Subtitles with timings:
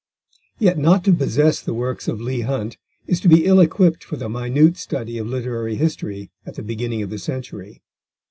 [0.57, 4.17] Yet not to possess the works of Leigh Hunt is to be ill equipped for
[4.17, 7.83] the minute study of literary history at the beginning of the century.